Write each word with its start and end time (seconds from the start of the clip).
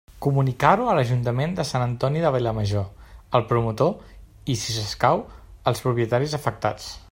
Comunicar-ho 0.25 0.85
a 0.87 0.93
l'Ajuntament 0.99 1.53
de 1.59 1.65
Sant 1.71 1.83
Antoni 1.87 2.23
de 2.23 2.31
Vilamajor, 2.37 2.87
al 3.39 3.45
promotor 3.53 3.93
i, 4.15 4.57
si 4.63 4.77
escau, 4.87 5.23
als 5.73 5.85
propietaris 5.89 6.37
afectats. 6.43 6.93